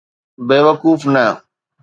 [0.47, 1.25] بيوقوف نه.